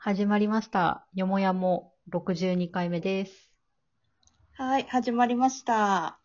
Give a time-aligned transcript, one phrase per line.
[0.00, 1.08] 始まりました。
[1.12, 3.50] よもやも62回目です。
[4.52, 6.20] はい、始まりました。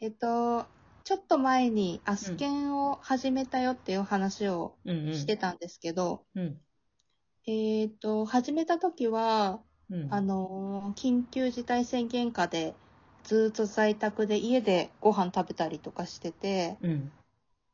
[0.00, 0.64] えっと、
[1.02, 4.76] ちょっと前にアスケンを始めたよっていう話を。
[4.86, 6.56] してたんですけど、うん。
[7.48, 10.14] えっと、始めた時は、うん。
[10.14, 12.74] あのー、緊急事態宣言下で
[13.24, 17.12] ずーっと在宅で家でご飯食べたりとかしてて、うん。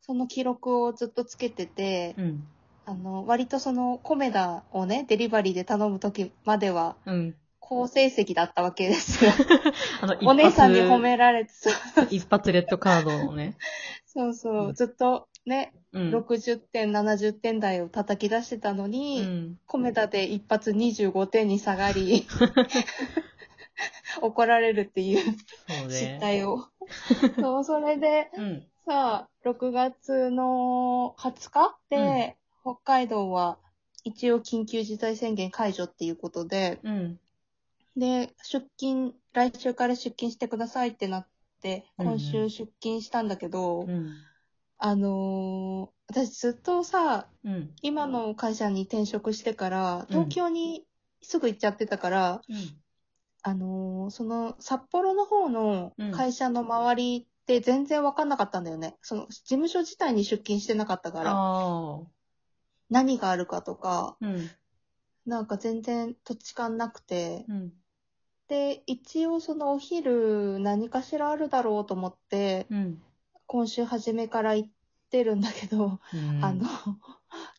[0.00, 2.48] その記録をずっとつけてて、うん。
[2.86, 7.34] あの、割とそのコメダをね、デリバリーで頼む時まではうん。
[7.60, 9.32] 好成績だったわけですよ。
[10.02, 11.72] あの、お姉さんに褒められて、そう
[12.10, 13.56] 一発レッドカードをね。
[14.06, 16.10] そうそうう、ずっとね、うん。
[16.12, 19.58] 60点、70点台を叩き出してたのうに、ん。
[19.66, 22.26] コメダで一発25点に下がり、
[24.22, 25.18] 怒られるっていう
[25.68, 26.20] そう失ね。
[26.20, 26.68] 態を。
[27.40, 28.66] そう、それで、うん。
[28.86, 33.58] さあ、6月の20日で、北海道は
[34.04, 37.20] 一応緊急事態宣言解除っていうことで、うん。
[37.96, 41.28] で、出勤、来週から出勤してくださいってなっ
[41.62, 44.10] て、今週出勤したんだけど、うん。
[44.78, 47.74] あのー私ずっとさ、うん。
[47.82, 50.86] 今の会社に転職してから、東京に
[51.22, 52.42] すぐ行っちゃってたから、
[53.42, 58.96] あのーその札幌の方の会社の周りって全然わかんなかったんだよね。
[59.02, 61.44] その事務所自体に出勤してなかったから、
[62.90, 64.50] 何があるかとか、うん。
[65.26, 67.72] なんか全然土地勘なくて、うん。
[68.48, 73.02] で、一応そのお昼何かしらあるだろうと思って、うん。
[73.46, 74.70] 今週初めから行っ
[75.10, 76.44] てるんだけど、うん。
[76.44, 76.66] あの、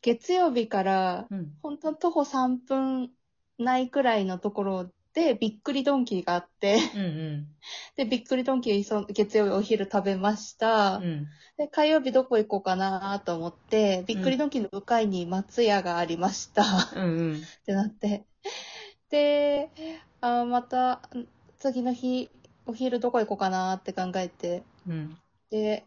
[0.01, 1.51] 月曜日からうん。
[1.61, 3.11] 本当徒歩3分
[3.57, 7.01] ないくらいのところで、びっくりドンキーがあって、うん。
[7.01, 7.47] うん。
[7.95, 10.97] で、びっくりドンキーそ月曜日お昼食べました。
[10.97, 11.27] うん。
[11.57, 16.63] で、火曜日どこ行こうかなと思って、びっくりドンキーの向かいに松屋がありました。
[16.63, 17.03] っうん。
[17.03, 17.41] うん。
[17.65, 18.25] てなって。
[19.09, 19.69] で、
[20.21, 21.01] あーまた、
[21.59, 22.29] 次の日、
[22.65, 25.17] お昼どこ行こうかなって考えて、うん。
[25.49, 25.85] で、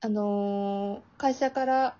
[0.00, 1.96] あのー会社から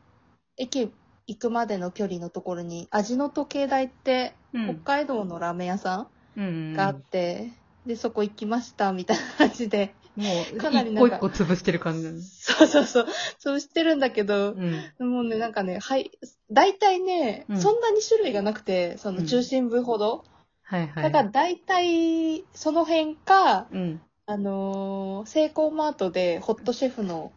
[0.59, 0.93] 駅
[1.27, 6.16] 行くまでの距離のところに、味の時計台って、うん北海道のラーメン屋さうん。
[6.43, 7.51] んがあって、
[7.87, 9.95] で、そこ行きました、みたいな感じで。
[10.17, 10.25] も
[10.55, 12.23] う、かなり一なんか個一個潰してる感じ。
[12.23, 13.07] そうそうそう。
[13.39, 15.11] そうしてるんだけど、うん。
[15.11, 16.11] もうね、なんかね、はい、
[16.51, 20.25] 大体ね、うんそんなに種類がなくて、その中心部ほど。
[20.63, 21.03] はいはい。
[21.05, 24.01] だから大体、その辺か、うん。
[24.29, 27.31] あのーセイコーマートでホットシェフの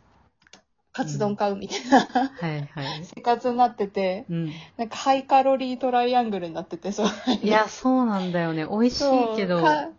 [1.00, 3.04] カツ丼買うみたいな、はいはい。
[3.16, 4.52] 生活になってて、うん。
[4.76, 7.08] なんかハイカロリートライアングルになってて、そう。
[7.42, 8.66] いや、そうなんだよね。
[8.66, 9.62] 美味しそういけど。
[9.62, 9.90] か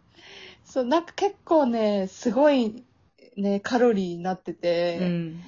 [0.65, 2.85] そう、なんか結構ね、すごい、
[3.39, 5.43] ね、カロリーになってて、うん。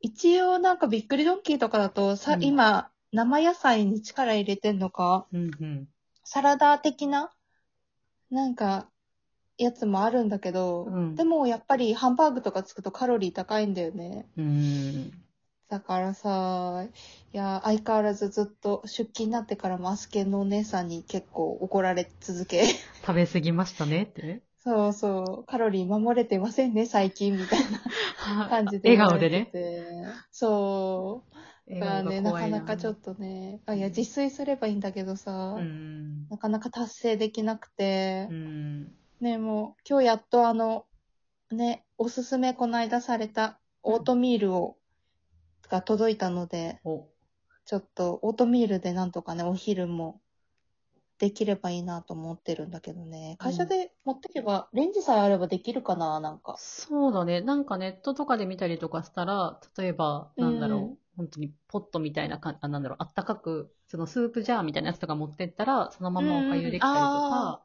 [0.00, 5.88] 一応なんかびっくりドンキーとかだと、さ、うん今、生野菜に力入れてんのか、うんうん。
[6.24, 7.30] サラダ的な、
[8.30, 8.88] なんか、
[9.58, 14.26] やつもあるんだけど、うんでもやっぱりハンバーグとかつくとカロリー高いんだよね。
[14.36, 15.12] うん。
[15.68, 16.84] だからさ、
[17.32, 22.66] いや、相変わらずずっと出勤になってからもアスケンのお姉さんに結構怒られ続け、
[23.02, 24.42] 食べ過ぎましたねってね。
[24.60, 27.60] そうそう、カロリー守れてませんね、最近、みたい
[28.38, 28.90] な 感じで。
[28.90, 29.50] 笑顔でね。
[29.52, 29.86] ね。
[30.32, 31.22] そ
[31.68, 31.70] う。
[31.74, 33.14] だからね、なかなかちょっと。
[33.14, 36.26] とね、あいや、自炊すればいいんだけどさ、うん。
[36.28, 38.92] なかなか達成できなくてう、ん。
[39.20, 40.86] ね、もう、今日やっとあの、
[41.50, 44.76] ね、おすすめこの間されたオートミールを、
[45.68, 47.08] が届いたので、お、
[47.64, 50.20] ちょっとオートミールでなんとかね、お昼も
[51.18, 53.36] できればいいなと思ってるんだけどね。
[53.38, 56.56] 会社で持ってけば、レンジさえあればできるかな、なんか。
[56.58, 57.40] そうだね。
[57.40, 60.80] なんかネットとかで見たりとかしたら、例えば、なんだろう。
[60.80, 67.62] うん本当にポットみたいなか、あ、なんだろう、あったかく、そのスープジャーみたいなやつとか持ってったら、そのままお粥できたりとか、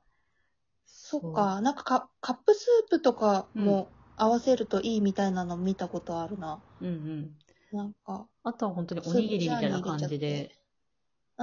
[0.94, 6.62] そっか、なんかカカップスープとかも合わせるといいみたいなの見たことあるな。
[6.82, 6.92] うんう
[7.22, 7.42] ん。
[7.72, 10.56] なんか、あとは本当におにぎりみたいな感じで、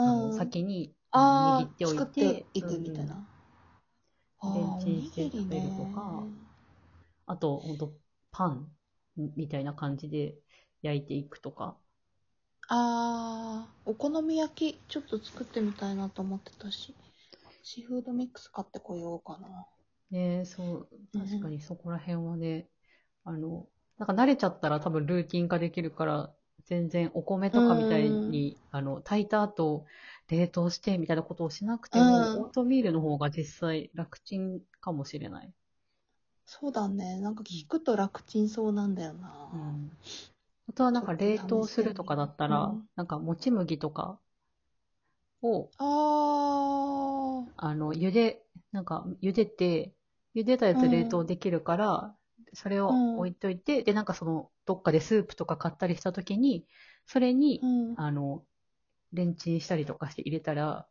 [0.04, 0.32] うん。
[0.32, 3.26] 先に握っておいて、作っていくみたいな。
[4.52, 6.28] レンあ、チンしておにぎりね食べるとか
[7.26, 7.94] あと、本当
[8.32, 8.72] パン
[9.16, 10.36] みたいな感じで
[10.82, 11.78] 焼いていくとか。
[12.68, 16.94] ああ、お好み焼きちょっと作ってみたいなと思ってたし、
[17.68, 19.66] シーフードミックス買ってこようかな。
[20.10, 22.68] ねそう、うん確かにそこら辺はね、
[23.24, 23.66] あの、
[23.98, 26.34] なんか慣れちゃったら多分ルーティン化できるから、
[26.66, 29.86] 全然お米とかみたいに、あの、炊いた後、
[30.28, 35.52] 冷凍してみたいなことをしなくても、うんオートミールの方が実際楽ちんかもしれない。
[36.46, 37.20] そうだね。
[37.20, 39.48] なんか聞くと楽ちんそうなんだよな。
[39.52, 39.90] うん。
[40.68, 44.20] あとはなんか冷凍するとかだったら、うんなんかもち麦とか
[45.42, 45.84] を、あ
[47.58, 49.94] あの、茹で、なんか、茹でて、
[50.34, 52.16] 茹でたやつ冷凍できるから、
[52.54, 56.66] それをうん置いといて、で、なんかその、どっかでスープとか買ったりしたときに、
[57.06, 57.60] それに。
[57.96, 58.44] あの、
[59.12, 60.88] レンチンしたりとかして入れたら、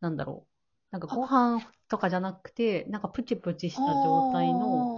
[0.00, 0.52] なんだろう。
[0.92, 4.90] なんかご飯とかじゃなくて、なんかプチプチした状態の、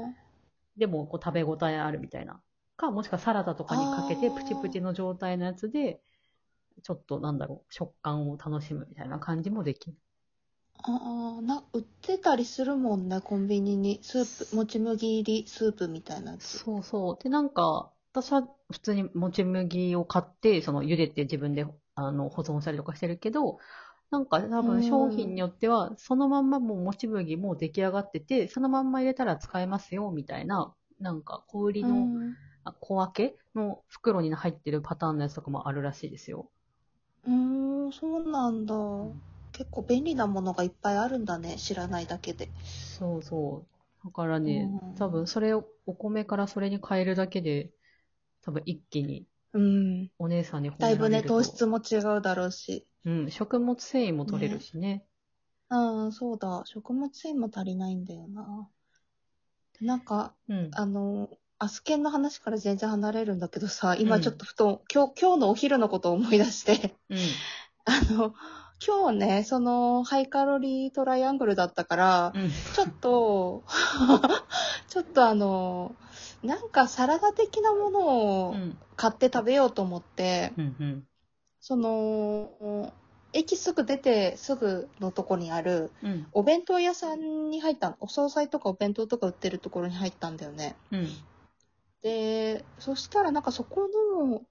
[0.76, 2.43] でもこう食べ応えあるみたいな。
[2.76, 6.00] か、もしくはサラダとかにかけてプチプチの状態のやつで、
[6.84, 9.96] ちょっとなんだろう、食感を楽しむみたいな感じもできる。
[10.87, 13.99] ああ、な、売ってたりするもんね、コンビニに。
[14.03, 16.59] スープ、もち麦入りスープみたいなやつ。
[16.59, 17.23] そうそう。
[17.23, 21.67] で、なんか、私は普通にもち麦を買って、その茹でて自分で
[21.97, 23.59] あの保存したりとかしてるけど、
[24.11, 32.13] なんか多分商品によっては、そのまんまもうもち麦もう出来上がってて、そのまんま入れたら使えますよ、みたいな、なんか小売りの、
[32.81, 36.51] 小分けの袋に入ってるパターンのやつとかもあるらしいですよ。
[37.27, 38.75] うーん、そうなんだ。
[39.55, 42.51] 結構便利なものがいっぱいあるんだね、知らないだけで。
[42.99, 44.06] そうそう。
[44.06, 47.71] だからねうん、多分それを、お米からそれに変えるだけで、
[48.43, 50.11] 多分一気にうん。
[50.19, 52.85] お姉さんに褒だいぶね、められると糖質も違うだろうし。
[53.05, 55.05] うん、食物繊維も取れるしね。
[55.71, 56.62] うん、そうだ。
[56.67, 58.69] 食物繊維も足りないんだよな。
[59.79, 60.71] でなんか、うん。
[60.73, 61.29] あの、
[61.59, 67.19] アスケンの話から全然離れるんだけどさ、今うんちょっとふと、今日、今日のお昼のことを思い出して、うん。
[67.87, 68.35] あの、
[68.81, 72.50] 今日ね、その、ハイカロリートライアングルだったから、うん。
[72.75, 73.62] ちょっと、
[74.88, 75.94] ちょっとあの、
[76.43, 78.79] なんかサラダ的なものうをん。
[78.97, 80.76] 買って食べようと思って、うん。
[80.79, 81.06] うん。
[81.61, 82.93] その、
[83.32, 86.26] 駅すぐ出てすぐのとこにある、うん。
[86.32, 90.76] お弁当屋さんに入ったのお惣菜とかお弁当とか売ってるところに入ったんだよね。
[90.91, 91.09] うん。
[92.03, 93.88] で、そしたらなんかそこ
[94.21, 94.43] の、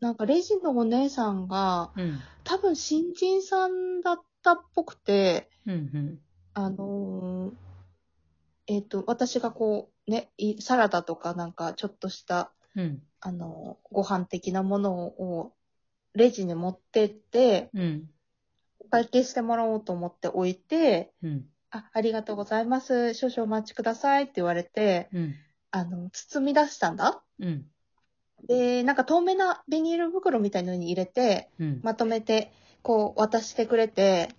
[0.00, 2.20] なんかレジのお姉さんが、うん。
[2.44, 6.18] 多分新人さんだったっぽくて、うん。
[6.54, 7.54] あのー
[8.70, 13.02] えっ、と、私がこう、ね、いサラダとかなんかちょっとした、うん。
[13.20, 15.54] あのーご飯的なものを
[16.14, 18.10] レジに持ってって、うん。
[18.80, 21.46] お会計してもらおうと思って置いて、うん。
[21.70, 23.14] あ、ありがとうございます。
[23.14, 25.34] 少々お待ちくださいって言われて、うん。
[25.70, 27.22] あの、包み出したんだ。
[27.40, 27.66] うん。
[28.46, 31.80] で、なんか透明なビニール袋みたいのに入れて、うん。
[31.82, 32.52] まとめて、
[32.82, 34.30] こう渡してくれて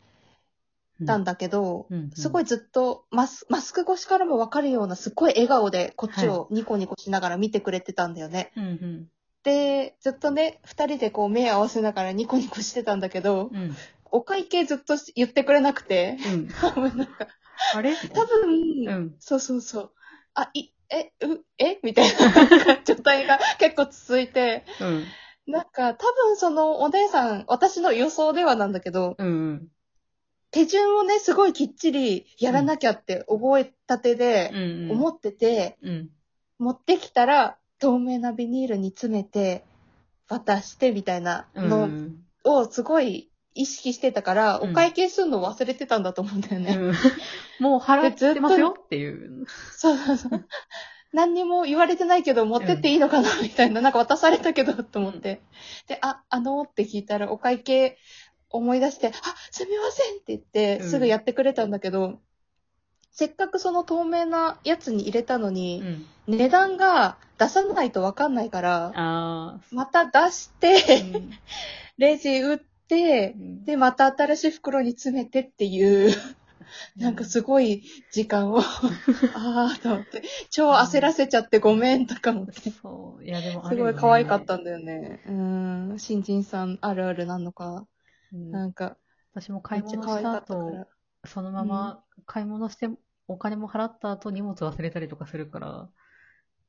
[1.05, 2.11] たんだけど、うん。
[2.13, 8.51] すごいずっとマスマスク越しからもわかるようなすっごい笑顔でこっちをニコニコしながら見てくれてたんだよね。
[8.55, 8.63] うん。
[8.63, 9.07] うん。
[9.43, 13.75] で、ずっとね、二人でこう目合わせながらニコニコしてたんだけど、うん。
[14.11, 16.47] お会計ずっと言ってくれなくて、うん。
[16.49, 17.27] 多 分なんか、
[17.75, 17.95] あれ？
[17.95, 19.15] 多分、うん。
[19.19, 19.91] そうそうそう。
[20.33, 21.79] あ、い、え、う、え？
[21.83, 25.05] みたいな 状態が結構続いて、うん。
[25.47, 29.67] なんか多分そのお姉さん、私の予想ではなんだけど、うん。
[30.51, 34.91] 手順をね、すごいきっちりやらなきゃって覚えたてでうん。
[34.91, 36.09] 思ってて、うん。
[36.57, 39.63] 持ってきたら透明なビニールに詰めて
[40.27, 42.23] 渡してみたいなうのん。
[42.43, 43.28] をすごい
[43.59, 46.75] 意識してたから、うんお会計するの忘れてたんだと思うんだよね。
[46.75, 46.93] うん
[47.59, 49.45] もう払ってますよっていう。
[49.75, 50.47] そうそうそう。
[51.11, 55.41] 何にも言われてないけど持ってっていいのかなみたいな、なんか渡されたけどと思って。
[55.87, 57.97] で、あ、あのって聞いたらお会計
[58.49, 59.11] 思い出して、あ、
[59.51, 62.19] すみませんって言って、うんすぐやってくれたんだけど、
[63.11, 66.05] せっかくその透明なやつに入れたのうに、ん。
[66.27, 70.61] 値段が出さないとわかんないから、あまた出しあ。
[70.61, 71.31] て、うん
[71.97, 73.65] レジ打って、うん。
[73.65, 76.13] で、また新しい袋に詰めてっていう、
[76.97, 78.59] なんかすごい時間を、
[79.35, 83.23] ああ、と思って、超焦らせちゃってごめんとか思って、そう。
[83.23, 85.21] いや、でもあすごい可愛かったんだよね。
[85.27, 87.85] うん、新人さんあるあるなのか、
[88.33, 88.51] うん。
[88.51, 88.97] なんか、
[89.33, 90.87] 私もめ買い物した後。
[91.25, 92.89] そのまま買い物して、
[93.27, 95.89] お金も払った後荷物忘れたりとかするから、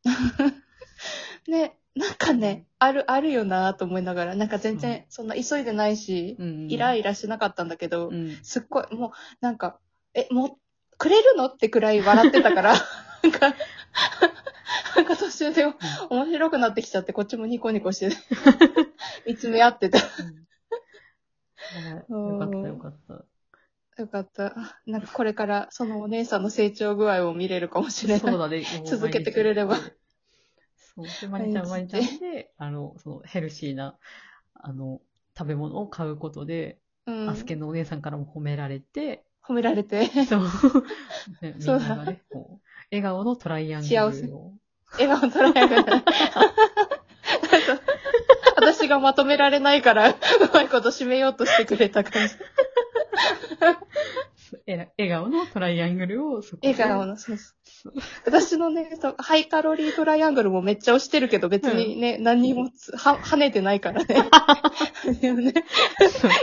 [1.48, 6.70] ね、なんかね、ある、あるよなと思いながら、なんか全然そんな急いでないし、うん。
[6.70, 8.38] イライラしなかったんだけど、うん。
[8.42, 9.78] すっごい、もう、なんか、
[10.14, 10.50] え、もう、
[10.98, 12.74] くれるのってくらい笑ってたから、
[13.22, 13.54] なんか、
[14.96, 15.64] なんか途中で
[16.10, 18.16] 面白くなってきちゃって、こっちもニコニコして、
[19.26, 19.98] 見つめ合ってた。
[19.98, 20.40] うん
[22.10, 23.24] よかったよかった。
[24.02, 24.54] よかった。
[24.86, 28.20] なんかこれからそのお姉さんの成長具合を見れるかもしれない。
[28.20, 28.64] そうだね。
[28.86, 29.76] 続けてくれれば
[31.04, 31.20] そう。
[31.20, 33.96] で、まりちゃん、ま毎日りちゃんで、あの、そのヘルシーな、
[34.54, 35.00] あの、
[35.36, 40.42] 食べ物を買うことで、うん、アスケのお姉さんからも褒められて、褒められて、そう。
[41.42, 44.52] ねみん そうだながね、こう、笑顔のトライアング幸せルを。
[44.98, 45.84] 笑顔捉える。
[48.56, 50.14] 私がまとめられないから、う
[50.52, 52.34] まいこと締めようとしてくれた感じ。
[54.66, 56.72] えら笑顔のトライアングルをそこで？
[56.72, 57.92] 笑顔の、そうそう
[58.24, 64.28] 私のね、そうハイカロリートライアングルもめっちゃ押してるけど、別にね、何にもつは跳ねてないからね。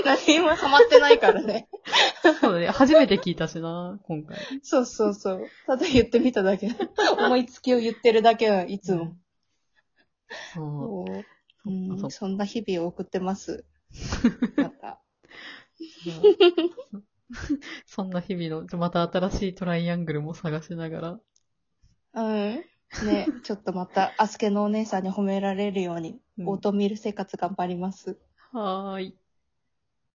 [0.05, 1.67] 何にもハマってないからね。
[2.41, 2.67] そうだね。
[2.69, 4.37] 初めて聞いたしな、今回。
[4.63, 5.47] そうそうそう。
[5.65, 6.69] ただ言ってみただけ。
[7.17, 9.15] 思いつきを言ってるだけはいつも。
[10.53, 11.07] そう。
[11.07, 11.25] そう
[11.65, 13.65] うんそんな日々を送ってます。
[14.55, 15.01] また。
[17.85, 21.19] そんな日々の、また新しいトライアングルも探しながら。
[22.13, 22.65] うん。
[22.99, 28.19] ね、ちょっとまた、 アスケのお姉さんに褒められるように、うんオートミール生活頑張ります。
[28.51, 29.17] はーい。